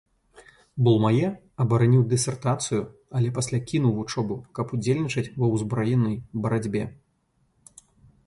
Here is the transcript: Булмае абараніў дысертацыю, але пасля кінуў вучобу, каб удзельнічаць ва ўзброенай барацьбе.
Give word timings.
Булмае 0.85 1.27
абараніў 1.65 2.01
дысертацыю, 2.13 2.79
але 3.19 3.29
пасля 3.37 3.59
кінуў 3.71 3.93
вучобу, 3.99 4.37
каб 4.59 4.73
удзельнічаць 4.77 5.27
ва 5.41 5.47
ўзброенай 5.53 6.15
барацьбе. 6.47 6.81